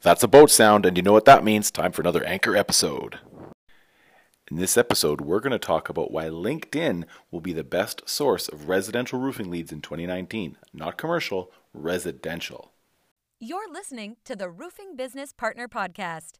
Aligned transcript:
That's 0.00 0.22
a 0.22 0.28
boat 0.28 0.50
sound, 0.50 0.86
and 0.86 0.96
you 0.96 1.02
know 1.02 1.12
what 1.12 1.24
that 1.24 1.42
means. 1.42 1.72
Time 1.72 1.90
for 1.90 2.02
another 2.02 2.22
Anchor 2.24 2.56
episode. 2.56 3.18
In 4.48 4.56
this 4.56 4.76
episode, 4.76 5.20
we're 5.20 5.40
going 5.40 5.50
to 5.50 5.58
talk 5.58 5.88
about 5.88 6.12
why 6.12 6.26
LinkedIn 6.26 7.04
will 7.32 7.40
be 7.40 7.52
the 7.52 7.64
best 7.64 8.08
source 8.08 8.48
of 8.48 8.68
residential 8.68 9.18
roofing 9.18 9.50
leads 9.50 9.72
in 9.72 9.80
2019. 9.80 10.56
Not 10.72 10.96
commercial, 10.98 11.50
residential. 11.74 12.72
You're 13.40 13.70
listening 13.70 14.16
to 14.24 14.36
the 14.36 14.48
Roofing 14.48 14.94
Business 14.94 15.32
Partner 15.32 15.66
Podcast. 15.66 16.38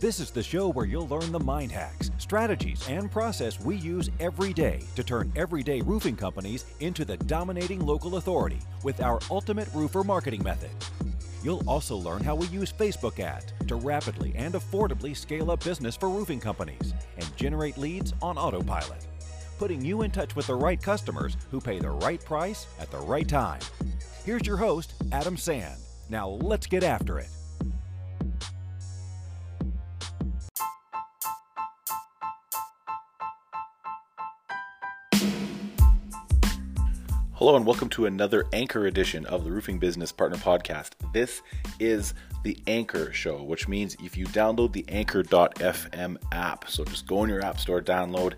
This 0.00 0.20
is 0.20 0.30
the 0.30 0.42
show 0.42 0.70
where 0.70 0.86
you'll 0.86 1.08
learn 1.08 1.30
the 1.30 1.40
mind 1.40 1.72
hacks, 1.72 2.10
strategies, 2.18 2.88
and 2.88 3.10
process 3.10 3.60
we 3.60 3.76
use 3.76 4.10
every 4.18 4.52
day 4.54 4.80
to 4.94 5.04
turn 5.04 5.32
everyday 5.36 5.82
roofing 5.82 6.16
companies 6.16 6.64
into 6.80 7.04
the 7.04 7.16
dominating 7.18 7.84
local 7.84 8.16
authority 8.16 8.60
with 8.82 9.02
our 9.02 9.18
ultimate 9.30 9.68
roofer 9.74 10.04
marketing 10.04 10.42
method. 10.42 10.70
You'll 11.48 11.66
also 11.66 11.96
learn 11.96 12.22
how 12.22 12.34
we 12.34 12.46
use 12.48 12.70
Facebook 12.70 13.20
ads 13.20 13.54
to 13.68 13.76
rapidly 13.76 14.34
and 14.36 14.52
affordably 14.52 15.16
scale 15.16 15.50
up 15.50 15.64
business 15.64 15.96
for 15.96 16.10
roofing 16.10 16.40
companies 16.40 16.92
and 17.16 17.36
generate 17.38 17.78
leads 17.78 18.12
on 18.20 18.36
autopilot, 18.36 19.06
putting 19.58 19.82
you 19.82 20.02
in 20.02 20.10
touch 20.10 20.36
with 20.36 20.48
the 20.48 20.54
right 20.54 20.78
customers 20.78 21.38
who 21.50 21.58
pay 21.58 21.78
the 21.78 21.88
right 21.88 22.22
price 22.22 22.66
at 22.78 22.90
the 22.90 22.98
right 22.98 23.26
time. 23.26 23.60
Here's 24.26 24.46
your 24.46 24.58
host, 24.58 24.92
Adam 25.10 25.38
Sand. 25.38 25.80
Now 26.10 26.28
let's 26.28 26.66
get 26.66 26.84
after 26.84 27.18
it. 27.18 27.30
Hello, 37.38 37.54
and 37.54 37.64
welcome 37.64 37.88
to 37.90 38.06
another 38.06 38.46
Anchor 38.52 38.88
edition 38.88 39.24
of 39.26 39.44
the 39.44 39.52
Roofing 39.52 39.78
Business 39.78 40.10
Partner 40.10 40.38
Podcast. 40.38 40.94
This 41.12 41.42
is 41.78 42.14
the 42.42 42.58
Anchor 42.66 43.12
Show, 43.12 43.44
which 43.44 43.68
means 43.68 43.96
if 44.02 44.16
you 44.16 44.26
download 44.26 44.72
the 44.72 44.84
Anchor.fm 44.88 46.16
app, 46.32 46.68
so 46.68 46.84
just 46.84 47.06
go 47.06 47.22
in 47.22 47.30
your 47.30 47.44
app 47.44 47.60
store, 47.60 47.80
download 47.80 48.34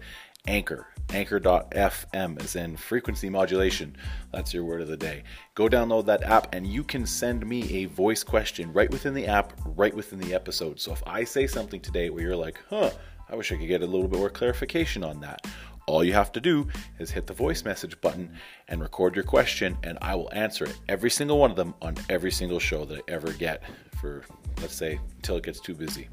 Anchor. 0.47 0.87
Anchor.fm 1.15 2.45
is 2.45 2.57
in 2.57 2.77
frequency 2.77 3.31
modulation. 3.31 3.97
That's 4.35 4.53
your 4.53 4.65
word 4.65 4.83
of 4.83 4.89
the 4.89 4.99
day. 4.99 5.23
Go 5.55 5.67
download 5.67 6.05
that 6.05 6.23
app 6.25 6.55
and 6.55 6.67
you 6.67 6.85
can 6.85 7.07
send 7.07 7.47
me 7.47 7.73
a 7.73 7.87
voice 7.87 8.23
question 8.23 8.71
right 8.71 8.91
within 8.91 9.15
the 9.15 9.27
app, 9.27 9.59
right 9.65 9.95
within 9.95 10.19
the 10.19 10.35
episode. 10.35 10.79
So 10.79 10.93
if 10.93 11.03
I 11.07 11.25
say 11.25 11.47
something 11.47 11.81
today 11.81 12.11
where 12.11 12.23
you're 12.23 12.37
like, 12.37 12.61
huh, 12.69 12.91
I 13.31 13.35
wish 13.35 13.51
I 13.51 13.57
could 13.57 13.69
get 13.69 13.81
a 13.81 13.87
little 13.87 14.09
bit 14.09 14.19
more 14.19 14.29
clarification 14.29 15.03
on 15.03 15.21
that 15.21 15.47
all 15.91 16.05
you 16.05 16.13
have 16.13 16.33
to 16.33 16.41
do 16.41 16.69
is 16.99 17.11
hit 17.11 17.27
the 17.27 17.35
voice 17.35 17.65
message 17.65 18.01
button 18.01 18.33
and 18.69 18.81
record 18.81 19.15
your 19.15 19.25
question, 19.25 19.77
and 19.83 19.99
I 20.01 20.15
will 20.15 20.31
answer 20.33 20.65
it. 20.65 20.79
Every 20.89 21.11
single 21.11 21.39
one 21.39 21.51
of 21.51 21.57
them 21.57 21.75
on 21.83 21.97
every 22.09 22.31
single 22.31 22.59
show 22.59 22.85
that 22.85 22.99
I 22.99 23.03
ever 23.13 23.33
get 23.33 23.63
for, 24.01 24.25
let's 24.61 24.75
say, 24.75 24.99
until 25.17 25.37
it 25.37 25.45
gets 25.45 25.61
too 25.61 25.75
busy. 25.75 26.09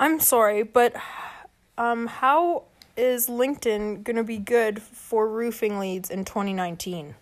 I'm 0.00 0.20
sorry, 0.20 0.62
but 0.62 0.94
um, 1.78 2.06
how 2.06 2.64
is 2.96 3.28
LinkedIn 3.28 4.04
going 4.04 4.16
to 4.16 4.24
be 4.24 4.38
good 4.38 4.80
for 4.82 5.28
roofing 5.28 5.78
leads 5.78 6.10
in 6.10 6.24
2019? 6.24 7.14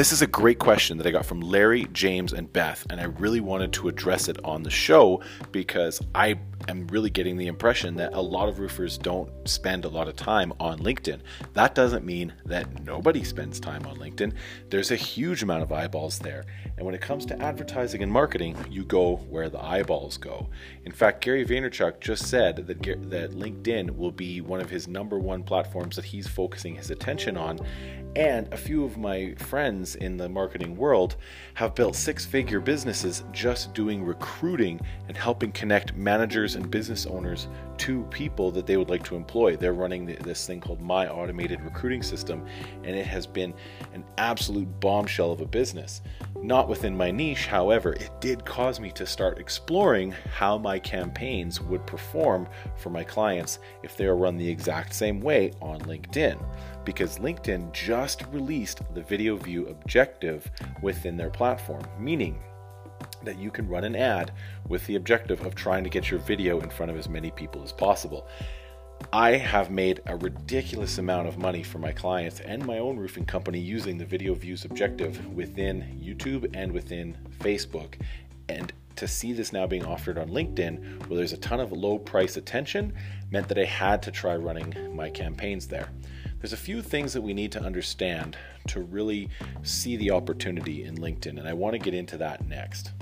This 0.00 0.12
is 0.12 0.22
a 0.22 0.26
great 0.26 0.58
question 0.58 0.96
that 0.96 1.06
I 1.06 1.10
got 1.10 1.26
from 1.26 1.42
Larry, 1.42 1.86
James, 1.92 2.32
and 2.32 2.50
Beth, 2.50 2.86
and 2.88 2.98
I 2.98 3.04
really 3.04 3.40
wanted 3.40 3.74
to 3.74 3.88
address 3.88 4.28
it 4.28 4.42
on 4.42 4.62
the 4.62 4.70
show 4.70 5.20
because 5.52 6.00
I 6.14 6.38
am 6.68 6.86
really 6.86 7.10
getting 7.10 7.36
the 7.36 7.48
impression 7.48 7.96
that 7.96 8.14
a 8.14 8.20
lot 8.20 8.48
of 8.48 8.58
roofers 8.58 8.96
don't 8.96 9.30
spend 9.46 9.84
a 9.84 9.88
lot 9.88 10.08
of 10.08 10.16
time 10.16 10.54
on 10.58 10.78
LinkedIn. 10.78 11.20
That 11.52 11.74
doesn't 11.74 12.06
mean 12.06 12.32
that 12.46 12.82
nobody 12.82 13.24
spends 13.24 13.60
time 13.60 13.86
on 13.86 13.98
LinkedIn. 13.98 14.32
There's 14.70 14.90
a 14.90 14.96
huge 14.96 15.42
amount 15.42 15.64
of 15.64 15.72
eyeballs 15.72 16.18
there. 16.18 16.46
And 16.78 16.86
when 16.86 16.94
it 16.94 17.02
comes 17.02 17.26
to 17.26 17.42
advertising 17.42 18.02
and 18.02 18.10
marketing, 18.10 18.56
you 18.70 18.84
go 18.84 19.16
where 19.16 19.50
the 19.50 19.62
eyeballs 19.62 20.16
go. 20.16 20.48
In 20.86 20.92
fact, 20.92 21.22
Gary 21.22 21.44
Vaynerchuk 21.44 22.00
just 22.00 22.26
said 22.26 22.56
that 22.56 22.82
that 23.10 23.32
LinkedIn 23.32 23.96
will 23.96 24.12
be 24.12 24.40
one 24.40 24.60
of 24.60 24.70
his 24.70 24.88
number 24.88 25.18
one 25.18 25.42
platforms 25.42 25.96
that 25.96 26.06
he's 26.06 26.26
focusing 26.26 26.74
his 26.74 26.90
attention 26.90 27.36
on. 27.36 27.60
And 28.16 28.52
a 28.52 28.56
few 28.56 28.84
of 28.84 28.96
my 28.96 29.34
friends 29.36 29.89
in 29.96 30.16
the 30.16 30.28
marketing 30.28 30.76
world 30.76 31.16
have 31.54 31.74
built 31.74 31.96
six-figure 31.96 32.60
businesses 32.60 33.24
just 33.32 33.74
doing 33.74 34.02
recruiting 34.04 34.80
and 35.08 35.16
helping 35.16 35.52
connect 35.52 35.94
managers 35.94 36.30
managers 36.30 36.54
and 36.54 36.70
business 36.70 37.06
owners 37.06 37.48
to 37.78 38.02
people 38.04 38.50
that 38.50 38.66
they 38.66 38.76
would 38.76 38.90
like 38.90 39.02
to 39.02 39.16
employ. 39.16 39.56
They're 39.56 39.72
running 39.72 40.04
this 40.06 40.46
thing 40.46 40.60
called 40.60 40.80
My 40.80 41.08
Automated 41.08 41.60
Recruiting 41.62 42.02
System, 42.02 42.46
and 42.84 42.94
it 42.94 43.06
has 43.06 43.26
been 43.26 43.54
an 43.94 44.04
absolute 44.18 44.68
bombshell 44.80 45.32
of 45.32 45.40
a 45.40 45.46
business. 45.46 46.02
Not 46.42 46.68
within 46.68 46.96
my 46.96 47.10
niche, 47.10 47.46
however, 47.46 47.94
it 47.94 48.10
did 48.20 48.44
cause 48.44 48.80
me 48.80 48.90
to 48.92 49.06
start 49.06 49.38
exploring 49.38 50.12
how 50.36 50.58
my 50.58 50.78
campaigns 50.78 51.60
would 51.60 51.86
perform 51.86 52.46
for 52.76 52.90
my 52.90 53.02
clients 53.02 53.58
if 53.82 53.96
they 53.96 54.06
are 54.06 54.16
run 54.16 54.36
the 54.36 54.48
exact 54.48 54.94
same 54.94 55.20
way 55.20 55.52
on 55.60 55.80
LinkedIn. 55.80 56.38
Because 56.84 57.18
LinkedIn 57.18 57.72
just 57.72 58.24
released 58.32 58.80
the 58.94 59.02
video 59.02 59.36
view 59.36 59.66
objective 59.68 60.50
within 60.82 61.16
their 61.16 61.30
platform, 61.30 61.82
meaning 61.98 62.42
that 63.22 63.38
you 63.38 63.50
can 63.50 63.68
run 63.68 63.84
an 63.84 63.96
ad 63.96 64.32
with 64.68 64.86
the 64.86 64.96
objective 64.96 65.44
of 65.44 65.54
trying 65.54 65.84
to 65.84 65.90
get 65.90 66.10
your 66.10 66.20
video 66.20 66.60
in 66.60 66.70
front 66.70 66.90
of 66.90 66.98
as 66.98 67.08
many 67.08 67.30
people 67.30 67.62
as 67.62 67.72
possible. 67.72 68.26
I 69.12 69.32
have 69.32 69.70
made 69.70 70.00
a 70.06 70.16
ridiculous 70.16 70.98
amount 70.98 71.26
of 71.26 71.38
money 71.38 71.62
for 71.62 71.78
my 71.78 71.90
clients 71.90 72.40
and 72.40 72.64
my 72.64 72.78
own 72.78 72.96
roofing 72.96 73.24
company 73.24 73.58
using 73.58 73.98
the 73.98 74.04
video 74.04 74.34
views 74.34 74.64
objective 74.64 75.34
within 75.34 75.98
YouTube 76.02 76.50
and 76.54 76.70
within 76.70 77.16
Facebook. 77.38 77.94
And 78.48 78.72
to 78.96 79.08
see 79.08 79.32
this 79.32 79.52
now 79.52 79.66
being 79.66 79.84
offered 79.84 80.18
on 80.18 80.28
LinkedIn, 80.28 81.06
where 81.08 81.16
there's 81.16 81.32
a 81.32 81.38
ton 81.38 81.60
of 81.60 81.72
low 81.72 81.98
price 81.98 82.36
attention, 82.36 82.92
meant 83.30 83.48
that 83.48 83.58
I 83.58 83.64
had 83.64 84.02
to 84.02 84.10
try 84.10 84.36
running 84.36 84.94
my 84.94 85.08
campaigns 85.08 85.66
there. 85.66 85.88
There's 86.40 86.54
a 86.54 86.56
few 86.56 86.80
things 86.80 87.12
that 87.12 87.20
we 87.20 87.34
need 87.34 87.52
to 87.52 87.62
understand 87.62 88.38
to 88.68 88.80
really 88.80 89.28
see 89.62 89.98
the 89.98 90.10
opportunity 90.10 90.84
in 90.84 90.96
LinkedIn, 90.96 91.38
and 91.38 91.46
I 91.46 91.52
want 91.52 91.74
to 91.74 91.78
get 91.78 91.92
into 91.92 92.16
that 92.16 92.48
next. 92.48 92.92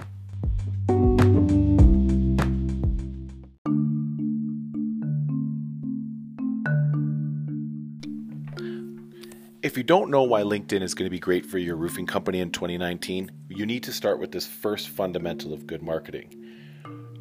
If 9.62 9.76
you 9.76 9.84
don't 9.84 10.10
know 10.10 10.24
why 10.24 10.42
LinkedIn 10.42 10.82
is 10.82 10.94
going 10.94 11.06
to 11.06 11.10
be 11.10 11.20
great 11.20 11.46
for 11.46 11.58
your 11.58 11.76
roofing 11.76 12.06
company 12.06 12.40
in 12.40 12.50
2019, 12.50 13.30
you 13.50 13.66
need 13.66 13.84
to 13.84 13.92
start 13.92 14.18
with 14.18 14.32
this 14.32 14.48
first 14.48 14.88
fundamental 14.88 15.52
of 15.52 15.64
good 15.64 15.82
marketing 15.82 16.37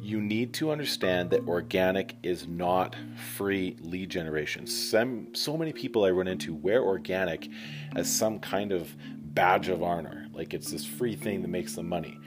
you 0.08 0.22
need 0.22 0.54
to 0.54 0.70
understand 0.70 1.28
that 1.28 1.46
organic 1.46 2.16
is 2.22 2.48
not 2.48 2.96
free 3.36 3.76
lead 3.82 4.08
generation. 4.08 4.66
Some, 4.66 5.34
so 5.34 5.54
many 5.54 5.70
people 5.70 6.06
I 6.06 6.10
run 6.10 6.26
into 6.26 6.54
wear 6.54 6.82
organic 6.82 7.46
as 7.94 8.10
some 8.10 8.38
kind 8.38 8.72
of 8.72 8.96
badge 9.18 9.68
of 9.68 9.82
honor, 9.82 10.26
like 10.32 10.54
it's 10.54 10.70
this 10.70 10.86
free 10.86 11.14
thing 11.14 11.42
that 11.42 11.48
makes 11.48 11.74
them 11.74 11.90
money. 11.90 12.18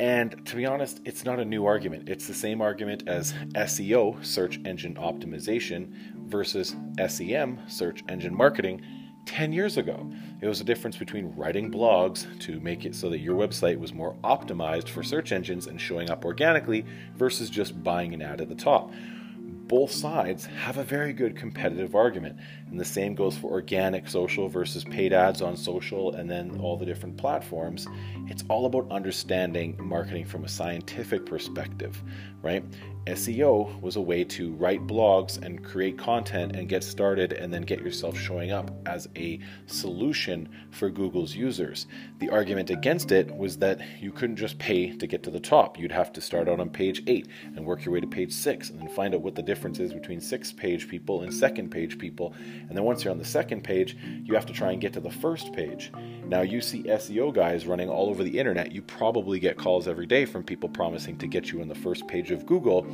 And 0.00 0.44
to 0.44 0.56
be 0.56 0.66
honest, 0.66 1.02
it's 1.04 1.24
not 1.24 1.38
a 1.38 1.44
new 1.44 1.66
argument. 1.66 2.08
It's 2.08 2.26
the 2.26 2.34
same 2.34 2.60
argument 2.60 3.04
as 3.06 3.32
SEO, 3.54 4.26
search 4.26 4.58
engine 4.64 4.96
optimization, 4.96 5.92
versus 6.26 6.74
SEM, 7.06 7.60
search 7.68 8.02
engine 8.08 8.34
marketing 8.34 8.82
10 9.30 9.52
years 9.52 9.76
ago. 9.76 10.10
It 10.40 10.48
was 10.48 10.60
a 10.60 10.64
difference 10.64 10.96
between 10.96 11.32
writing 11.36 11.70
blogs 11.70 12.26
to 12.40 12.58
make 12.58 12.84
it 12.84 12.96
so 12.96 13.08
that 13.10 13.20
your 13.20 13.36
website 13.36 13.78
was 13.78 13.94
more 13.94 14.16
optimized 14.24 14.88
for 14.88 15.04
search 15.04 15.30
engines 15.30 15.68
and 15.68 15.80
showing 15.80 16.10
up 16.10 16.24
organically 16.24 16.84
versus 17.14 17.48
just 17.48 17.80
buying 17.84 18.12
an 18.12 18.22
ad 18.22 18.40
at 18.40 18.48
the 18.48 18.56
top 18.56 18.90
both 19.70 19.92
sides 19.92 20.46
have 20.46 20.78
a 20.78 20.82
very 20.82 21.12
good 21.12 21.36
competitive 21.36 21.94
argument. 21.94 22.36
And 22.68 22.80
the 22.80 22.84
same 22.84 23.14
goes 23.14 23.36
for 23.36 23.52
organic 23.52 24.08
social 24.08 24.48
versus 24.48 24.82
paid 24.82 25.12
ads 25.12 25.42
on 25.42 25.56
social 25.56 26.12
and 26.16 26.28
then 26.28 26.58
all 26.60 26.76
the 26.76 26.84
different 26.84 27.16
platforms. 27.16 27.86
It's 28.26 28.42
all 28.48 28.66
about 28.66 28.90
understanding 28.90 29.76
marketing 29.78 30.24
from 30.24 30.44
a 30.44 30.48
scientific 30.48 31.24
perspective, 31.24 32.02
right? 32.42 32.64
SEO 33.06 33.80
was 33.80 33.96
a 33.96 34.00
way 34.00 34.24
to 34.24 34.52
write 34.52 34.86
blogs 34.86 35.42
and 35.42 35.64
create 35.64 35.96
content 35.96 36.54
and 36.54 36.68
get 36.68 36.84
started 36.84 37.32
and 37.32 37.52
then 37.52 37.62
get 37.62 37.80
yourself 37.80 38.18
showing 38.18 38.52
up 38.52 38.70
as 38.86 39.08
a 39.16 39.40
solution 39.66 40.48
for 40.70 40.90
Google's 40.90 41.34
users. 41.34 41.86
The 42.18 42.28
argument 42.28 42.68
against 42.68 43.10
it 43.10 43.34
was 43.34 43.56
that 43.58 43.80
you 44.00 44.12
couldn't 44.12 44.36
just 44.36 44.58
pay 44.58 44.94
to 44.96 45.06
get 45.06 45.22
to 45.22 45.30
the 45.30 45.40
top. 45.40 45.78
You'd 45.78 45.92
have 45.92 46.12
to 46.12 46.20
start 46.20 46.46
out 46.46 46.60
on 46.60 46.68
page 46.68 47.02
8 47.06 47.26
and 47.56 47.64
work 47.64 47.84
your 47.84 47.94
way 47.94 48.00
to 48.00 48.06
page 48.06 48.32
6 48.32 48.68
and 48.68 48.78
then 48.78 48.88
find 48.88 49.14
out 49.14 49.22
what 49.22 49.34
the 49.34 49.42
difference 49.42 49.78
is 49.78 49.94
between 49.94 50.20
6 50.20 50.52
page 50.52 50.86
people 50.86 51.22
and 51.22 51.32
second 51.32 51.70
page 51.70 51.98
people. 51.98 52.34
And 52.68 52.76
then 52.76 52.84
once 52.84 53.02
you're 53.02 53.12
on 53.12 53.18
the 53.18 53.24
second 53.24 53.64
page, 53.64 53.96
you 54.24 54.34
have 54.34 54.46
to 54.46 54.52
try 54.52 54.72
and 54.72 54.80
get 54.80 54.92
to 54.92 55.00
the 55.00 55.10
first 55.10 55.54
page. 55.54 55.90
Now, 56.26 56.42
you 56.42 56.60
see 56.60 56.82
SEO 56.82 57.34
guys 57.34 57.66
running 57.66 57.88
all 57.88 58.10
over 58.10 58.22
the 58.22 58.38
internet. 58.38 58.72
You 58.72 58.82
probably 58.82 59.40
get 59.40 59.56
calls 59.56 59.88
every 59.88 60.06
day 60.06 60.26
from 60.26 60.44
people 60.44 60.68
promising 60.68 61.16
to 61.18 61.26
get 61.26 61.50
you 61.50 61.62
on 61.62 61.68
the 61.68 61.74
first 61.74 62.06
page 62.06 62.30
of 62.30 62.46
Google 62.46 62.86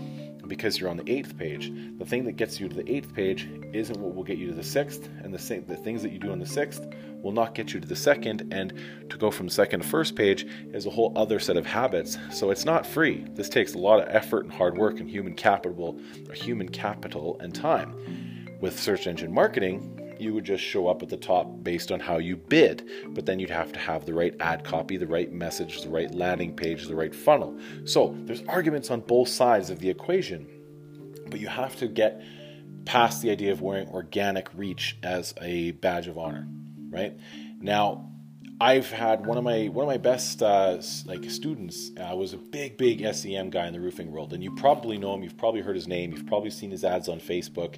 because 0.47 0.79
you're 0.79 0.91
on 0.91 0.97
the 0.97 1.11
eighth 1.11 1.37
page. 1.37 1.73
The 1.99 2.05
thing 2.05 2.25
that 2.25 2.37
gets 2.37 2.61
you 2.61 2.69
to 2.69 2.75
the 2.75 2.91
eighth 2.91 3.15
page 3.15 3.49
isn't 3.73 3.99
what 3.99 4.15
will 4.15 4.23
get 4.23 4.39
you 4.39 4.49
to 4.49 4.55
the 4.55 4.63
sixth, 4.63 5.09
and 5.23 5.33
the 5.35 5.39
same, 5.39 5.65
the 5.67 5.77
things 5.77 6.03
that 6.03 6.13
you 6.13 6.19
do 6.19 6.31
on 6.31 6.39
the 6.39 6.47
sixth 6.47 6.87
will 7.23 7.33
not 7.33 7.55
get 7.55 7.73
you 7.73 7.81
to 7.81 7.87
the 7.87 7.97
second. 7.97 8.53
And 8.53 8.73
to 9.11 9.17
go 9.17 9.31
from 9.31 9.49
second 9.49 9.81
to 9.81 9.89
first 9.89 10.15
page 10.15 10.47
is 10.73 10.87
a 10.87 10.91
whole 10.91 11.13
other 11.17 11.41
set 11.41 11.57
of 11.57 11.67
habits. 11.67 12.19
So 12.31 12.51
it's 12.51 12.65
not 12.65 12.87
free. 12.87 13.25
This 13.31 13.49
takes 13.49 13.75
a 13.75 13.79
lot 13.79 14.01
of 14.01 14.09
effort 14.15 14.45
and 14.45 14.53
hard 14.53 14.79
work 14.79 15.01
and 15.01 15.11
human 15.11 15.35
capital, 15.35 15.99
human 16.33 16.69
capital 16.69 17.39
and 17.41 17.55
time. 17.55 17.95
With 18.61 18.79
search 18.79 19.07
engine 19.07 19.33
marketing, 19.33 20.06
you 20.21 20.35
would 20.35 20.45
just 20.45 20.63
show 20.63 20.89
up 20.89 21.03
at 21.03 21.09
the 21.09 21.17
top 21.17 21.63
based 21.63 21.93
on 21.93 22.01
how 22.01 22.19
you 22.19 22.37
bid. 22.37 22.89
But 23.09 23.27
then 23.27 23.39
you'd 23.39 23.51
have 23.51 23.73
to 23.73 23.79
have 23.79 24.07
the 24.07 24.15
right 24.15 24.35
ad 24.41 24.65
copy, 24.65 24.97
the 24.97 25.07
right 25.07 25.33
message, 25.33 25.83
the 25.83 25.89
right 25.89 26.13
landing 26.15 26.55
page, 26.55 26.87
the 26.87 26.95
right 26.95 27.15
funnel. 27.15 27.59
So 27.85 28.15
there's 28.25 28.43
arguments 28.49 28.91
on 28.91 29.01
both 29.01 29.29
sides 29.29 29.71
of 29.71 29.79
the 29.79 29.91
equation, 29.91 30.47
but 31.29 31.41
you 31.41 31.49
have 31.49 31.77
to 31.77 31.89
get 31.89 32.23
past 32.85 33.21
the 33.23 33.31
idea 33.31 33.53
of 33.53 33.61
wearing 33.61 33.89
organic 33.89 34.49
reach 34.55 34.97
as 35.03 35.35
a 35.41 35.73
badge 35.73 36.07
of 36.07 36.17
honor, 36.17 36.47
right? 36.91 37.19
Now, 37.61 38.11
I've 38.59 38.91
had 38.91 39.27
one 39.27 39.37
of 39.37 39.45
my 39.45 39.69
one 39.69 39.83
of 39.85 39.89
my 39.89 39.99
best 39.99 40.43
uh, 40.43 40.81
like 41.05 41.29
students 41.31 41.91
uh, 42.01 42.17
was 42.17 42.33
a 42.33 42.39
big 42.39 42.79
big 42.79 43.05
SEM 43.15 43.51
guy 43.51 43.67
in 43.67 43.75
the 43.75 43.81
roofing 43.81 44.11
world, 44.11 44.33
and 44.33 44.43
you 44.43 44.55
probably 44.55 44.97
know 44.97 45.13
him. 45.13 45.23
You've 45.23 45.37
probably 45.37 45.61
heard 45.61 45.77
his 45.77 45.87
name. 45.87 46.13
You've 46.13 46.27
probably 46.27 46.49
seen 46.49 46.71
his 46.71 46.83
ads 46.83 47.09
on 47.09 47.21
Facebook 47.21 47.77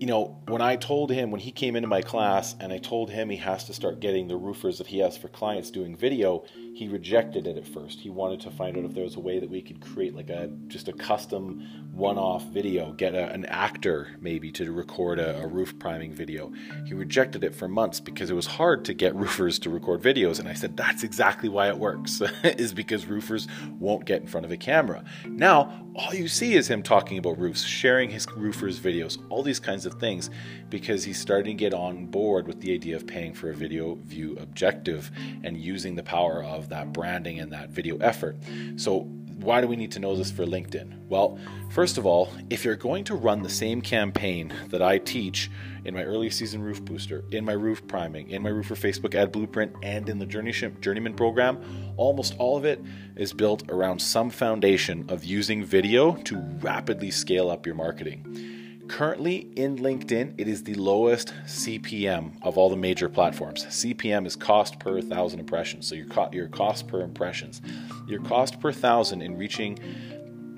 you 0.00 0.06
know, 0.06 0.38
when 0.48 0.62
I 0.62 0.76
told 0.76 1.12
him, 1.12 1.30
when 1.30 1.42
he 1.42 1.52
came 1.52 1.76
into 1.76 1.86
my 1.86 2.00
class 2.00 2.56
and 2.58 2.72
I 2.72 2.78
told 2.78 3.10
him 3.10 3.28
he 3.28 3.36
has 3.36 3.64
to 3.64 3.74
start 3.74 4.00
getting 4.00 4.28
the 4.28 4.36
roofers 4.36 4.78
that 4.78 4.86
he 4.86 5.00
has 5.00 5.18
for 5.18 5.28
clients 5.28 5.70
doing 5.70 5.94
video, 5.94 6.44
he 6.72 6.88
rejected 6.88 7.46
it 7.46 7.56
at 7.56 7.66
first. 7.66 8.00
He 8.00 8.10
wanted 8.10 8.40
to 8.40 8.50
find 8.50 8.76
out 8.76 8.84
if 8.84 8.94
there 8.94 9.04
was 9.04 9.16
a 9.16 9.20
way 9.20 9.38
that 9.38 9.50
we 9.50 9.60
could 9.60 9.80
create 9.80 10.14
like 10.14 10.30
a 10.30 10.50
just 10.68 10.88
a 10.88 10.92
custom 10.92 11.66
one-off 11.92 12.44
video, 12.46 12.92
get 12.92 13.14
a, 13.14 13.30
an 13.32 13.44
actor 13.46 14.16
maybe 14.20 14.50
to 14.52 14.72
record 14.72 15.18
a, 15.18 15.42
a 15.42 15.46
roof 15.46 15.78
priming 15.78 16.12
video. 16.12 16.52
He 16.86 16.94
rejected 16.94 17.44
it 17.44 17.54
for 17.54 17.68
months 17.68 18.00
because 18.00 18.30
it 18.30 18.34
was 18.34 18.46
hard 18.46 18.84
to 18.86 18.94
get 18.94 19.14
roofers 19.16 19.58
to 19.60 19.70
record 19.70 20.00
videos, 20.02 20.38
and 20.38 20.48
I 20.48 20.54
said 20.54 20.76
that's 20.76 21.02
exactly 21.02 21.48
why 21.48 21.68
it 21.68 21.78
works, 21.78 22.22
is 22.44 22.72
because 22.72 23.06
roofers 23.06 23.48
won't 23.78 24.04
get 24.04 24.22
in 24.22 24.28
front 24.28 24.46
of 24.46 24.52
a 24.52 24.56
camera. 24.56 25.04
Now 25.26 25.86
all 25.96 26.14
you 26.14 26.28
see 26.28 26.54
is 26.54 26.68
him 26.68 26.82
talking 26.82 27.18
about 27.18 27.38
roofs, 27.38 27.64
sharing 27.64 28.10
his 28.10 28.26
roofers 28.36 28.78
videos, 28.78 29.18
all 29.28 29.42
these 29.42 29.58
kinds 29.58 29.86
of 29.86 29.94
things, 29.94 30.30
because 30.68 31.04
he's 31.04 31.18
starting 31.18 31.56
to 31.56 31.60
get 31.60 31.74
on 31.74 32.06
board 32.06 32.46
with 32.46 32.60
the 32.60 32.72
idea 32.72 32.94
of 32.94 33.06
paying 33.06 33.34
for 33.34 33.50
a 33.50 33.54
video 33.54 33.96
view 34.04 34.36
objective 34.40 35.10
and 35.42 35.56
using 35.56 35.96
the 35.96 36.02
power 36.02 36.44
of 36.44 36.59
that 36.68 36.92
branding 36.92 37.40
and 37.40 37.52
that 37.52 37.70
video 37.70 37.96
effort. 37.98 38.36
So, 38.76 39.08
why 39.42 39.62
do 39.62 39.66
we 39.66 39.76
need 39.76 39.92
to 39.92 39.98
know 39.98 40.14
this 40.14 40.30
for 40.30 40.44
LinkedIn? 40.44 41.08
Well, 41.08 41.38
first 41.70 41.96
of 41.96 42.04
all, 42.04 42.30
if 42.50 42.64
you're 42.64 42.76
going 42.76 43.04
to 43.04 43.14
run 43.14 43.42
the 43.42 43.48
same 43.48 43.80
campaign 43.80 44.52
that 44.68 44.82
I 44.82 44.98
teach 44.98 45.50
in 45.84 45.94
my 45.94 46.04
early 46.04 46.28
season 46.28 46.62
roof 46.62 46.84
booster, 46.84 47.24
in 47.30 47.44
my 47.44 47.54
roof 47.54 47.86
priming, 47.88 48.28
in 48.30 48.42
my 48.42 48.50
roofer 48.50 48.74
Facebook 48.74 49.14
ad 49.14 49.32
blueprint, 49.32 49.72
and 49.82 50.08
in 50.10 50.18
the 50.18 50.26
Journeyship 50.26 50.80
journeyman 50.80 51.14
program, 51.14 51.58
almost 51.96 52.34
all 52.38 52.56
of 52.56 52.66
it 52.66 52.82
is 53.16 53.32
built 53.32 53.62
around 53.70 53.98
some 53.98 54.28
foundation 54.28 55.06
of 55.08 55.24
using 55.24 55.64
video 55.64 56.16
to 56.16 56.36
rapidly 56.60 57.10
scale 57.10 57.50
up 57.50 57.64
your 57.64 57.74
marketing. 57.74 58.59
Currently 58.90 59.48
in 59.54 59.76
LinkedIn, 59.76 60.34
it 60.36 60.48
is 60.48 60.64
the 60.64 60.74
lowest 60.74 61.32
CPM 61.46 62.32
of 62.42 62.58
all 62.58 62.68
the 62.68 62.76
major 62.76 63.08
platforms. 63.08 63.64
CPM 63.66 64.26
is 64.26 64.34
cost 64.34 64.80
per 64.80 65.00
thousand 65.00 65.38
impressions. 65.38 65.86
So 65.86 65.94
your, 65.94 66.08
your 66.32 66.48
cost 66.48 66.88
per 66.88 67.00
impressions. 67.00 67.62
Your 68.08 68.20
cost 68.20 68.58
per 68.58 68.72
thousand 68.72 69.22
in 69.22 69.38
reaching 69.38 69.78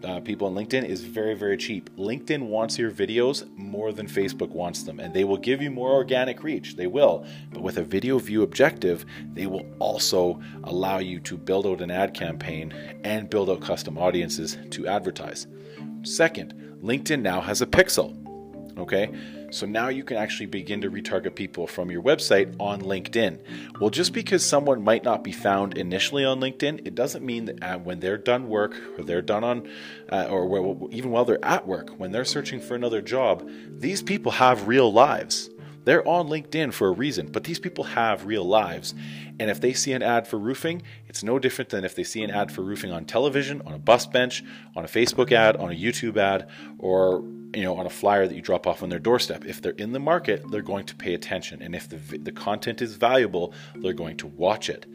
uh, 0.03 0.21
people 0.21 0.47
on 0.47 0.55
LinkedIn 0.55 0.83
is 0.83 1.03
very, 1.05 1.35
very 1.35 1.59
cheap. 1.59 1.95
LinkedIn 1.97 2.47
wants 2.47 2.79
your 2.79 2.91
videos 2.91 3.47
more 3.59 3.93
than 3.93 4.07
Facebook 4.07 4.49
wants 4.49 4.83
them, 4.83 4.99
and 4.99 5.13
they 5.13 5.25
will 5.25 5.37
give 5.37 5.61
you 5.61 5.71
more 5.71 5.93
organic 5.93 6.43
reach. 6.43 6.75
They 6.75 6.87
will. 6.87 7.27
But 7.53 7.63
with 7.63 7.77
a 7.77 7.85
video 7.85 8.19
view 8.19 8.45
objective, 8.45 9.05
they 9.35 9.47
will 9.47 9.67
also 9.79 10.41
allow 10.65 11.01
you 11.01 11.21
to 11.21 11.37
build 11.37 11.67
out 11.67 11.83
an 11.83 11.91
ad 11.91 12.15
campaign 12.15 12.73
and 13.05 13.29
build 13.29 13.51
out 13.51 13.61
custom 13.61 13.99
audiences 13.99 14.57
to 14.71 14.89
advertise. 14.89 15.47
Second, 16.03 16.55
LinkedIn 16.83 17.21
now 17.21 17.43
has 17.43 17.61
a 17.61 17.67
pixel. 17.67 18.22
Okay, 18.79 19.11
so 19.51 19.67
now 19.67 19.89
you 19.89 20.03
can 20.03 20.17
actually 20.17 20.47
begin 20.47 20.81
to 20.81 20.91
retarget 20.91 21.35
people 21.35 21.67
from 21.67 21.91
your 21.91 22.03
website 22.03 22.57
on 22.59 22.81
LinkedIn. 22.81 23.39
Well, 23.81 23.91
just 23.91 24.15
because 24.15 24.45
someone 24.45 24.83
might 24.83 25.05
not 25.05 25.23
be 25.23 25.33
found 25.33 25.77
initially 25.77 26.25
on 26.25 26.41
LinkedIn, 26.41 26.87
it 26.87 26.95
doesn't 26.95 27.25
mean 27.25 27.45
that 27.45 27.63
uh, 27.63 27.79
when 27.79 28.01
they're 28.01 28.17
done 28.17 28.49
work 28.49 28.75
or 28.99 29.05
they're 29.05 29.21
done 29.21 29.45
on, 29.45 29.69
uh, 30.11 30.27
or 30.31 30.89
even 30.91 31.11
while 31.11 31.27
they're 31.27 31.45
at 31.45 31.67
work, 31.67 31.91
when 31.99 32.13
they're 32.13 32.25
searching 32.25 32.61
for 32.61 32.75
another 32.75 33.03
job, 33.03 33.49
these 33.69 34.03
people 34.03 34.33
have 34.33 34.67
real 34.67 34.91
lives. 34.91 35.51
They're 35.85 36.07
on 36.07 36.29
LinkedIn 36.29 36.73
for 36.73 36.89
a 36.89 36.93
reason, 36.93 37.27
but 37.27 37.45
these 37.45 37.59
people 37.59 37.85
have 37.85 38.25
real 38.25 38.45
lives. 38.45 38.95
And 39.41 39.51
if 39.51 39.61
they 39.61 39.73
see 39.73 39.93
an 39.93 40.03
ad 40.03 40.29
for 40.29 40.39
roofing, 40.39 40.83
it's 41.09 41.25
no 41.25 41.39
different 41.39 41.71
than 41.71 41.85
if 41.85 41.95
they 41.97 42.05
see 42.05 42.23
an 42.23 42.31
ad 42.31 42.53
for 42.53 42.63
roofing 42.63 42.93
on 42.93 43.05
television, 43.05 43.61
on 43.63 43.73
a 43.73 43.79
bus 43.79 44.07
bench, 44.07 44.45
on 44.77 44.85
a 44.85 44.89
Facebook 44.89 45.33
ad, 45.33 45.57
on 45.57 45.73
a 45.73 45.75
YouTube 45.75 46.17
ad, 46.17 46.49
or 46.79 47.25
you 47.55 47.63
know 47.63 47.77
on 47.77 47.87
a 47.87 47.91
flyer 47.91 48.27
that 48.27 48.35
you 48.35 48.43
drop 48.43 48.67
off 48.67 48.83
on 48.83 48.89
their 48.89 48.99
doorstep. 48.99 49.45
If 49.45 49.61
they're 49.61 49.73
in 49.73 49.93
the 49.93 50.01
market, 50.01 50.51
they're 50.51 50.63
going 50.63 50.87
to 50.87 50.95
pay 50.95 51.15
attention, 51.15 51.63
and 51.63 51.75
if 51.75 51.89
the 51.89 52.19
the 52.19 52.33
content 52.33 52.83
is 52.83 52.97
valuable, 52.97 53.53
they're 53.75 53.93
going 53.93 54.17
to 54.19 54.27
watch 54.27 54.69
it. 54.69 54.87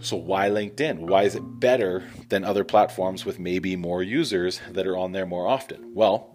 So 0.00 0.16
why 0.16 0.50
LinkedIn? 0.50 0.98
Why 0.98 1.22
is 1.22 1.36
it 1.36 1.60
better 1.60 2.04
than 2.28 2.44
other 2.44 2.64
platforms 2.64 3.24
with 3.24 3.38
maybe 3.38 3.76
more 3.76 4.02
users 4.02 4.60
that 4.70 4.86
are 4.86 4.96
on 4.96 5.12
there 5.12 5.26
more 5.26 5.46
often? 5.46 5.92
Well, 5.94 6.34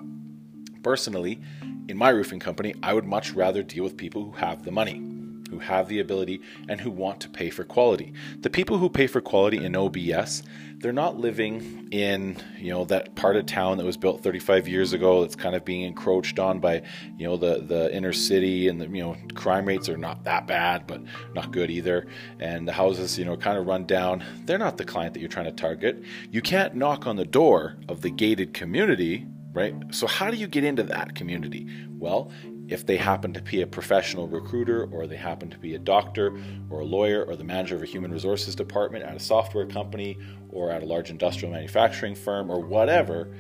personally, 0.84 1.42
in 1.90 1.98
my 1.98 2.10
roofing 2.10 2.40
company, 2.40 2.76
I 2.82 2.94
would 2.94 3.06
much 3.06 3.32
rather 3.32 3.64
deal 3.64 3.84
with 3.84 3.98
people 3.98 4.24
who 4.24 4.32
have 4.32 4.64
the 4.64 4.72
money, 4.72 5.02
who 5.50 5.60
have 5.60 5.88
the 5.88 6.00
ability, 6.00 6.42
and 6.70 6.82
who 6.82 6.92
want 6.92 7.20
to 7.22 7.30
pay 7.30 7.50
for 7.50 7.64
quality. 7.64 8.14
The 8.40 8.50
people 8.50 8.78
who 8.78 8.90
pay 8.90 9.08
for 9.08 9.22
quality 9.22 9.64
in 9.64 9.76
OBS, 9.76 10.44
they're 10.80 10.94
not 10.94 11.18
living 11.18 11.88
in, 11.92 12.38
you 12.60 12.72
know, 12.72 12.86
that 12.86 13.16
part 13.16 13.36
of 13.36 13.46
town 13.48 13.78
that 13.78 13.86
was 13.86 13.98
built 13.98 14.22
35 14.22 14.68
years 14.68 14.94
ago 14.94 15.22
that's 15.22 15.36
kind 15.36 15.56
of 15.56 15.66
being 15.66 15.82
encroached 15.82 16.38
on 16.38 16.60
by, 16.60 16.84
you 17.18 17.28
know, 17.28 17.36
the 17.36 17.62
the 17.62 17.94
inner 17.96 18.14
city 18.14 18.68
and 18.68 18.80
the, 18.80 18.88
you 18.88 19.02
know, 19.02 19.16
crime 19.34 19.66
rates 19.66 19.90
are 19.90 19.98
not 19.98 20.24
that 20.26 20.46
bad, 20.46 20.86
but 20.86 21.02
not 21.34 21.52
good 21.52 21.72
either. 21.72 22.06
And 22.40 22.68
the 22.68 22.74
houses, 22.74 23.18
you 23.18 23.26
know, 23.26 23.36
kind 23.36 23.58
of 23.58 23.66
run 23.66 23.86
down. 23.86 24.24
They're 24.46 24.60
not 24.60 24.78
the 24.78 24.86
client 24.86 25.14
that 25.16 25.20
you're 25.20 25.30
trying 25.30 25.46
to 25.46 25.52
target. 25.52 26.04
You 26.30 26.42
can't 26.42 26.76
knock 26.76 27.08
on 27.08 27.16
the 27.16 27.26
door 27.26 27.78
of 27.90 28.02
the 28.02 28.12
gated 28.12 28.54
community 28.54 29.26
right? 29.54 29.74
So, 29.90 30.06
how 30.06 30.30
do 30.30 30.38
you 30.38 30.46
get 30.46 30.64
into 30.64 30.84
that 30.84 31.16
community? 31.16 31.68
Well, 31.98 32.32
if 32.70 32.86
they 32.86 32.98
happen 32.98 33.34
to 33.34 33.42
be 33.42 33.62
a 33.62 33.68
professional 33.68 34.28
recruiter, 34.28 34.86
or 34.92 35.08
they 35.08 35.16
happen 35.16 35.50
to 35.50 35.58
be 35.58 35.76
a 35.76 35.80
doctor, 35.80 36.38
or 36.70 36.82
a 36.82 36.86
lawyer, 36.86 37.24
or 37.24 37.36
the 37.36 37.44
manager 37.44 37.76
of 37.76 37.84
a 37.84 37.86
human 37.86 38.12
resources 38.12 38.56
department 38.56 39.06
at 39.06 39.16
a 39.16 39.20
software 39.20 39.66
company, 39.66 40.18
or 40.50 40.72
at 40.72 40.84
a 40.84 40.86
large 40.86 41.10
industrial 41.10 41.54
manufacturing 41.54 42.16
firm, 42.16 42.50
or 42.50 42.60
whatever, 42.60 43.34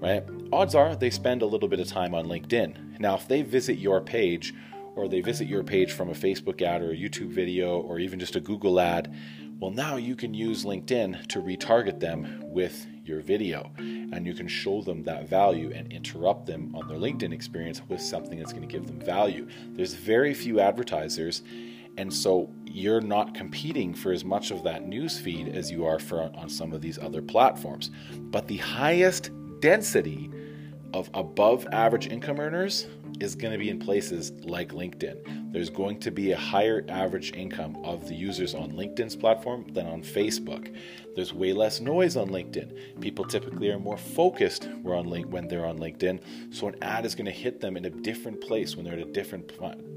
right? 0.00 0.24
Odds 0.52 0.74
are 0.74 0.94
they 0.96 1.10
spend 1.10 1.42
a 1.42 1.46
little 1.46 1.68
bit 1.68 1.80
of 1.80 1.88
time 1.88 2.14
on 2.14 2.26
LinkedIn. 2.26 2.98
Now, 3.00 3.14
if 3.14 3.28
they 3.28 3.42
visit 3.42 3.78
your 3.78 4.00
page, 4.00 4.54
or 4.96 5.08
they 5.08 5.20
visit 5.20 5.46
your 5.46 5.62
page 5.62 5.92
from 5.92 6.10
a 6.10 6.14
Facebook 6.14 6.62
ad 6.62 6.82
or 6.82 6.90
a 6.90 6.96
YouTube 6.96 7.28
video, 7.28 7.80
or 7.80 7.98
even 7.98 8.18
just 8.18 8.36
a 8.36 8.40
Google 8.40 8.80
ad, 8.80 9.14
well, 9.58 9.70
now 9.70 9.96
you 9.96 10.16
can 10.16 10.32
use 10.32 10.64
LinkedIn 10.64 11.26
to 11.26 11.40
retarget 11.40 12.00
them 12.00 12.40
with 12.42 12.86
your 13.10 13.20
video 13.20 13.70
and 13.78 14.26
you 14.26 14.34
can 14.34 14.48
show 14.48 14.80
them 14.80 15.02
that 15.02 15.28
value 15.28 15.72
and 15.74 15.92
interrupt 15.92 16.46
them 16.46 16.74
on 16.74 16.88
their 16.88 16.98
LinkedIn 16.98 17.32
experience 17.32 17.82
with 17.88 18.00
something 18.00 18.38
that's 18.38 18.52
going 18.52 18.66
to 18.66 18.72
give 18.72 18.86
them 18.86 19.00
value. 19.00 19.46
There's 19.72 19.94
very 19.94 20.32
few 20.32 20.60
advertisers 20.60 21.42
and 21.98 22.12
so 22.12 22.50
you're 22.64 23.00
not 23.00 23.34
competing 23.34 23.92
for 23.92 24.12
as 24.12 24.24
much 24.24 24.50
of 24.50 24.62
that 24.64 24.86
news 24.86 25.18
feed 25.18 25.48
as 25.48 25.70
you 25.70 25.84
are 25.84 25.98
for 25.98 26.22
on 26.34 26.48
some 26.48 26.72
of 26.72 26.80
these 26.80 26.98
other 26.98 27.20
platforms. 27.20 27.90
But 28.30 28.46
the 28.46 28.58
highest 28.58 29.30
density 29.60 30.30
of 30.94 31.10
above 31.14 31.66
average 31.72 32.06
income 32.06 32.40
earners 32.40 32.86
is 33.20 33.34
going 33.34 33.52
to 33.52 33.58
be 33.58 33.70
in 33.70 33.78
places 33.78 34.32
like 34.44 34.72
LinkedIn. 34.72 35.52
There's 35.52 35.70
going 35.70 35.98
to 36.00 36.10
be 36.10 36.32
a 36.32 36.36
higher 36.36 36.84
average 36.88 37.32
income 37.32 37.76
of 37.84 38.08
the 38.08 38.14
users 38.14 38.54
on 38.54 38.72
LinkedIn's 38.72 39.16
platform 39.16 39.66
than 39.72 39.86
on 39.86 40.02
Facebook. 40.02 40.74
There's 41.16 41.34
way 41.34 41.52
less 41.52 41.80
noise 41.80 42.16
on 42.16 42.28
LinkedIn. 42.28 43.00
People 43.00 43.24
typically 43.24 43.70
are 43.70 43.78
more 43.78 43.96
focused 43.96 44.68
when, 44.82 45.48
they're 45.48 45.66
on 45.66 45.78
LinkedIn, 45.78 46.20
so 46.54 46.68
an 46.68 46.76
ad 46.82 47.04
is 47.04 47.14
going 47.14 47.26
to 47.26 47.32
hit 47.32 47.60
them 47.60 47.76
in 47.76 47.84
a 47.84 47.90
different 47.90 48.40
place 48.40 48.76
when 48.76 48.84
they're 48.84 48.94
at 48.94 49.00
a 49.00 49.12
different 49.12 49.52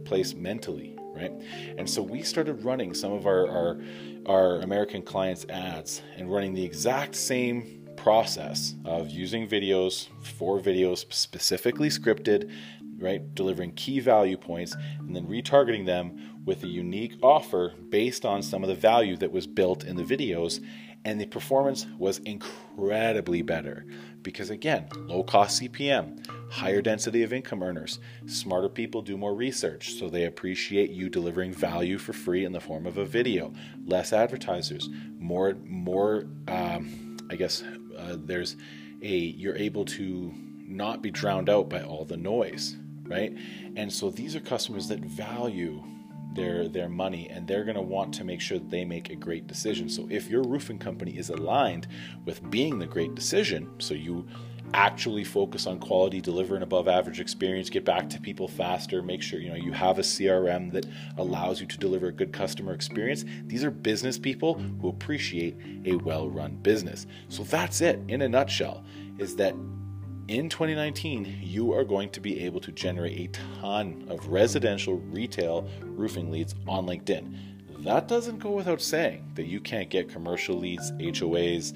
place 0.06 0.34
mentally, 0.34 0.98
right? 1.16 1.32
And 1.78 1.90
so 1.90 2.02
we 2.02 2.24
started 2.24 2.64
running 2.64 2.94
some 2.94 3.14
of 3.14 3.26
our, 3.28 3.48
our, 3.48 3.82
our 4.26 4.60
American 4.62 5.02
clients' 5.02 5.46
ads 5.50 6.02
and 6.18 6.32
running 6.32 6.54
the 6.54 6.64
exact 6.64 7.16
same 7.16 7.84
process 7.96 8.76
of 8.86 9.10
using 9.10 9.48
videos 9.48 10.10
for 10.22 10.60
videos 10.60 11.06
specifically 11.14 11.90
scripted, 11.90 12.52
right? 13.04 13.36
Delivering 13.36 13.74
key 13.74 14.00
value 14.00 14.38
points 14.38 14.76
and 15.00 15.16
then 15.16 15.28
retargeting 15.28 15.86
them 15.86 16.42
with 16.46 16.64
a 16.64 16.68
unique 16.68 17.16
offer 17.22 17.74
based 17.90 18.26
on 18.26 18.42
some 18.42 18.64
of 18.64 18.70
the 18.70 18.76
value 18.76 19.18
that 19.18 19.32
was 19.32 19.48
built 19.48 19.84
in 19.84 19.96
the 19.96 20.04
videos. 20.04 20.64
and 21.06 21.20
the 21.20 21.26
performance 21.26 21.86
was 21.98 22.20
incredibly 22.20 23.42
better 23.42 23.86
because 24.22 24.50
again 24.50 24.88
low 24.96 25.22
cost 25.22 25.62
cpm 25.62 26.26
higher 26.50 26.82
density 26.82 27.24
of 27.24 27.34
income 27.34 27.62
earners 27.62 28.00
smarter 28.26 28.70
people 28.70 29.02
do 29.02 29.18
more 29.18 29.36
research 29.36 29.96
so 29.96 30.10
they 30.10 30.24
appreciate 30.24 30.90
you 30.92 31.10
delivering 31.10 31.54
value 31.54 31.98
for 31.98 32.14
free 32.14 32.46
in 32.46 32.54
the 32.54 32.60
form 32.60 32.86
of 32.86 32.98
a 32.98 33.06
video 33.06 33.52
less 33.86 34.14
advertisers 34.14 34.90
more 35.20 35.56
more 35.66 36.26
um, 36.48 37.18
i 37.30 37.36
guess 37.36 37.64
uh, 37.98 38.16
there's 38.18 38.56
a 39.02 39.14
you're 39.14 39.58
able 39.58 39.84
to 39.84 40.34
not 40.66 41.02
be 41.02 41.12
drowned 41.12 41.50
out 41.50 41.70
by 41.70 41.82
all 41.82 42.06
the 42.06 42.18
noise 42.18 42.78
right 43.14 43.38
and 43.76 43.92
so 43.92 44.10
these 44.10 44.36
are 44.36 44.42
customers 44.42 44.88
that 44.88 45.00
value 45.00 45.84
their 46.34 46.68
their 46.68 46.90
money 46.90 47.30
and 47.30 47.48
they're 47.48 47.64
going 47.64 47.76
to 47.76 47.82
want 47.82 48.14
to 48.16 48.24
make 48.24 48.42
sure 48.42 48.58
that 48.58 48.70
they 48.70 48.86
make 48.86 49.10
a 49.10 49.16
great 49.16 49.48
decision. 49.48 49.90
So 49.90 50.08
if 50.10 50.30
your 50.30 50.44
roofing 50.44 50.80
company 50.80 51.18
is 51.18 51.30
aligned 51.30 51.88
with 52.26 52.50
being 52.50 52.80
the 52.80 52.88
great 52.88 53.16
decision, 53.16 53.70
so 53.80 53.94
you 53.94 54.28
actually 54.74 55.24
focus 55.24 55.68
on 55.68 55.78
quality, 55.80 56.20
deliver 56.20 56.56
an 56.56 56.64
above 56.64 56.88
average 56.88 57.20
experience, 57.20 57.70
get 57.70 57.86
back 57.86 58.10
to 58.10 58.20
people 58.20 58.48
faster, 58.48 59.02
make 59.02 59.22
sure 59.22 59.40
you 59.40 59.50
know 59.50 59.56
you 59.56 59.72
have 59.72 60.00
a 60.00 60.02
CRM 60.02 60.72
that 60.72 60.86
allows 61.18 61.62
you 61.62 61.68
to 61.68 61.78
deliver 61.78 62.08
a 62.08 62.12
good 62.12 62.34
customer 62.34 62.74
experience. 62.74 63.26
These 63.46 63.64
are 63.64 63.72
business 63.72 64.18
people 64.18 64.56
who 64.56 64.90
appreciate 64.90 65.56
a 65.86 65.96
well-run 65.96 66.56
business. 66.58 67.06
So 67.30 67.44
that's 67.44 67.82
it 67.82 68.00
in 68.08 68.22
a 68.22 68.30
nutshell 68.30 68.84
is 69.20 69.36
that 69.36 69.54
in 70.28 70.50
2019, 70.50 71.40
you 71.42 71.74
are 71.74 71.84
going 71.84 72.10
to 72.10 72.22
be 72.22 72.46
able 72.46 72.62
to 72.62 72.72
generate 72.72 73.20
a 73.20 73.60
ton 73.60 74.06
of 74.10 74.28
residential 74.28 74.96
retail 74.96 75.68
roofing 75.82 76.32
leads 76.32 76.56
on 76.68 76.86
LinkedIn. 76.86 77.84
That 77.84 78.08
doesn't 78.08 78.40
go 78.40 78.52
without 78.52 78.82
saying 78.82 79.32
that 79.36 79.48
you 79.48 79.60
can't 79.60 79.90
get 79.90 80.10
commercial 80.10 80.58
leads, 80.58 80.92
HOAs, 80.94 81.74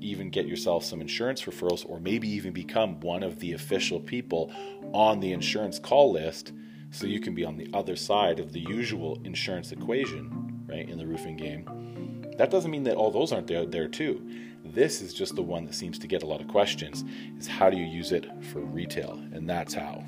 even 0.00 0.30
get 0.30 0.46
yourself 0.46 0.84
some 0.84 1.00
insurance 1.00 1.42
referrals, 1.42 1.88
or 1.88 2.00
maybe 2.00 2.28
even 2.28 2.52
become 2.52 2.98
one 3.00 3.22
of 3.22 3.38
the 3.38 3.52
official 3.52 4.00
people 4.00 4.50
on 4.92 5.20
the 5.20 5.32
insurance 5.32 5.78
call 5.78 6.12
list 6.12 6.52
so 6.90 7.06
you 7.06 7.20
can 7.20 7.34
be 7.34 7.44
on 7.44 7.56
the 7.56 7.68
other 7.74 7.96
side 7.96 8.40
of 8.40 8.52
the 8.52 8.60
usual 8.60 9.20
insurance 9.24 9.70
equation, 9.70 10.64
right, 10.66 10.88
in 10.88 10.98
the 10.98 11.06
roofing 11.06 11.36
game. 11.36 12.32
That 12.38 12.50
doesn't 12.50 12.70
mean 12.70 12.84
that 12.84 12.96
all 12.96 13.10
those 13.10 13.32
aren't 13.32 13.46
there, 13.46 13.66
there 13.66 13.88
too. 13.88 14.26
This 14.64 15.02
is 15.02 15.12
just 15.12 15.34
the 15.34 15.42
one 15.42 15.64
that 15.66 15.74
seems 15.74 15.98
to 15.98 16.06
get 16.06 16.22
a 16.22 16.26
lot 16.26 16.40
of 16.40 16.48
questions 16.48 17.04
is 17.38 17.48
how 17.48 17.68
do 17.68 17.76
you 17.76 17.84
use 17.84 18.12
it 18.12 18.26
for 18.52 18.60
retail? 18.60 19.20
And 19.32 19.48
that's 19.48 19.74
how. 19.74 20.04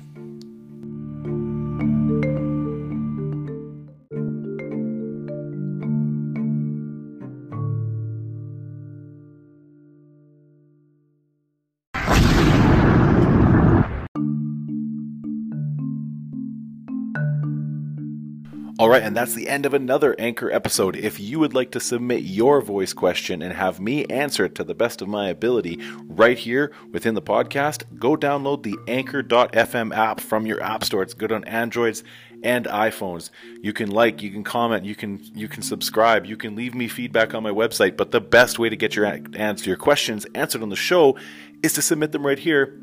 All 18.77 18.89
right, 18.89 19.03
and 19.03 19.15
that's 19.15 19.33
the 19.33 19.47
end 19.47 19.65
of 19.65 19.73
another 19.73 20.17
Anchor 20.19 20.51
episode. 20.51 20.97
If 20.97 21.17
you 21.17 21.39
would 21.39 21.53
like 21.53 21.71
to 21.71 21.79
submit 21.79 22.23
your 22.23 22.59
voice 22.59 22.91
question 22.91 23.41
and 23.41 23.53
have 23.53 23.79
me 23.79 24.03
answer 24.07 24.43
it 24.43 24.55
to 24.55 24.65
the 24.65 24.75
best 24.75 25.01
of 25.01 25.07
my 25.07 25.29
ability 25.29 25.79
right 26.09 26.37
here 26.37 26.73
within 26.91 27.15
the 27.15 27.21
podcast, 27.21 27.83
go 27.97 28.17
download 28.17 28.63
the 28.63 28.75
Anchor.fm 28.89 29.95
app 29.95 30.19
from 30.19 30.45
your 30.45 30.61
app 30.61 30.83
store. 30.83 31.03
It's 31.03 31.13
good 31.13 31.31
on 31.31 31.45
Androids 31.45 32.03
and 32.43 32.65
iPhones. 32.65 33.29
You 33.61 33.71
can 33.71 33.91
like, 33.91 34.21
you 34.21 34.29
can 34.29 34.43
comment, 34.43 34.83
you 34.83 34.93
can 34.93 35.21
you 35.33 35.47
can 35.47 35.63
subscribe, 35.63 36.25
you 36.25 36.35
can 36.35 36.57
leave 36.57 36.75
me 36.75 36.89
feedback 36.89 37.33
on 37.33 37.43
my 37.43 37.51
website. 37.51 37.95
But 37.95 38.11
the 38.11 38.19
best 38.19 38.59
way 38.59 38.67
to 38.67 38.75
get 38.75 38.93
your 38.93 39.05
answer 39.05 39.69
your 39.69 39.77
questions 39.77 40.25
answered 40.35 40.61
on 40.61 40.69
the 40.69 40.75
show 40.75 41.17
is 41.63 41.71
to 41.73 41.81
submit 41.81 42.11
them 42.11 42.25
right 42.25 42.39
here 42.39 42.77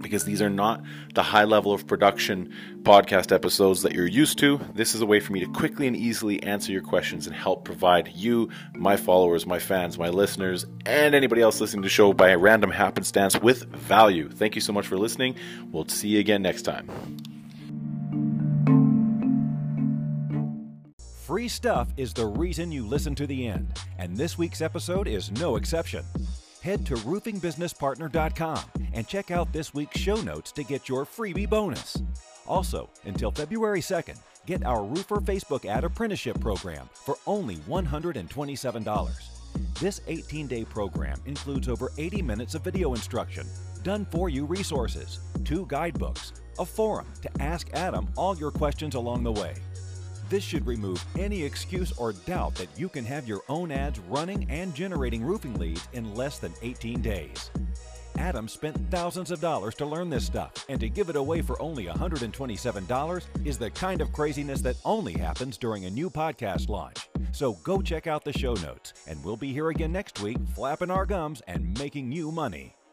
because 0.00 0.24
these 0.24 0.40
are 0.42 0.50
not 0.50 0.82
the 1.14 1.22
high 1.22 1.44
level 1.44 1.72
of 1.72 1.86
production 1.86 2.52
podcast 2.82 3.32
episodes 3.32 3.82
that 3.82 3.92
you're 3.92 4.06
used 4.06 4.38
to. 4.38 4.60
This 4.74 4.94
is 4.94 5.00
a 5.00 5.06
way 5.06 5.20
for 5.20 5.32
me 5.32 5.40
to 5.40 5.46
quickly 5.46 5.86
and 5.86 5.96
easily 5.96 6.42
answer 6.42 6.72
your 6.72 6.82
questions 6.82 7.26
and 7.26 7.34
help 7.34 7.64
provide 7.64 8.12
you, 8.14 8.48
my 8.74 8.96
followers, 8.96 9.46
my 9.46 9.58
fans, 9.58 9.98
my 9.98 10.08
listeners, 10.08 10.66
and 10.86 11.14
anybody 11.14 11.42
else 11.42 11.60
listening 11.60 11.82
to 11.82 11.86
the 11.86 11.90
show 11.90 12.12
by 12.12 12.30
a 12.30 12.38
random 12.38 12.70
happenstance 12.70 13.38
with 13.40 13.64
value. 13.74 14.28
Thank 14.28 14.54
you 14.54 14.60
so 14.60 14.72
much 14.72 14.86
for 14.86 14.96
listening. 14.96 15.36
We'll 15.70 15.88
see 15.88 16.08
you 16.08 16.20
again 16.20 16.42
next 16.42 16.62
time. 16.62 16.88
Free 21.26 21.48
stuff 21.48 21.88
is 21.98 22.14
the 22.14 22.26
reason 22.26 22.72
you 22.72 22.86
listen 22.86 23.14
to 23.16 23.26
the 23.26 23.46
end, 23.46 23.78
and 23.98 24.16
this 24.16 24.38
week's 24.38 24.62
episode 24.62 25.06
is 25.06 25.30
no 25.32 25.56
exception 25.56 26.02
head 26.62 26.84
to 26.86 26.94
roofingbusinesspartner.com 26.94 28.60
and 28.92 29.06
check 29.06 29.30
out 29.30 29.52
this 29.52 29.74
week's 29.74 29.98
show 29.98 30.16
notes 30.16 30.52
to 30.52 30.64
get 30.64 30.88
your 30.88 31.04
freebie 31.04 31.48
bonus. 31.48 31.96
Also, 32.46 32.88
until 33.04 33.30
February 33.30 33.80
2nd, 33.80 34.18
get 34.46 34.64
our 34.64 34.82
Roofer 34.84 35.20
Facebook 35.20 35.64
ad 35.64 35.84
apprenticeship 35.84 36.40
program 36.40 36.88
for 36.92 37.16
only 37.26 37.56
$127. 37.56 39.22
This 39.80 40.00
18 40.06 40.46
day 40.46 40.64
program 40.64 41.20
includes 41.26 41.68
over 41.68 41.92
80 41.98 42.22
minutes 42.22 42.54
of 42.54 42.62
video 42.62 42.94
instruction, 42.94 43.46
done 43.82 44.06
for 44.10 44.28
you 44.28 44.44
resources, 44.44 45.20
two 45.44 45.66
guidebooks, 45.66 46.32
a 46.58 46.64
forum 46.64 47.06
to 47.22 47.30
ask 47.42 47.68
Adam 47.74 48.08
all 48.16 48.36
your 48.36 48.50
questions 48.50 48.94
along 48.94 49.22
the 49.22 49.32
way 49.32 49.54
this 50.28 50.44
should 50.44 50.66
remove 50.66 51.04
any 51.18 51.42
excuse 51.42 51.92
or 51.92 52.12
doubt 52.12 52.54
that 52.56 52.68
you 52.76 52.88
can 52.88 53.04
have 53.04 53.26
your 53.26 53.42
own 53.48 53.70
ads 53.70 53.98
running 54.00 54.48
and 54.50 54.74
generating 54.74 55.22
roofing 55.24 55.54
leads 55.54 55.88
in 55.92 56.14
less 56.14 56.38
than 56.38 56.52
18 56.62 57.00
days. 57.00 57.50
Adam 58.18 58.48
spent 58.48 58.76
thousands 58.90 59.30
of 59.30 59.40
dollars 59.40 59.74
to 59.76 59.86
learn 59.86 60.10
this 60.10 60.26
stuff, 60.26 60.66
and 60.68 60.80
to 60.80 60.88
give 60.88 61.08
it 61.08 61.16
away 61.16 61.40
for 61.40 61.60
only 61.62 61.86
$127 61.86 63.22
is 63.44 63.58
the 63.58 63.70
kind 63.70 64.00
of 64.00 64.12
craziness 64.12 64.60
that 64.60 64.76
only 64.84 65.12
happens 65.12 65.56
during 65.56 65.84
a 65.84 65.90
new 65.90 66.10
podcast 66.10 66.68
launch. 66.68 67.08
So 67.30 67.52
go 67.62 67.80
check 67.80 68.06
out 68.06 68.24
the 68.24 68.32
show 68.32 68.54
notes, 68.54 68.92
and 69.06 69.22
we'll 69.24 69.36
be 69.36 69.52
here 69.52 69.68
again 69.70 69.92
next 69.92 70.20
week, 70.20 70.38
flapping 70.54 70.90
our 70.90 71.06
gums 71.06 71.42
and 71.46 71.78
making 71.78 72.10
you 72.10 72.32
money. 72.32 72.77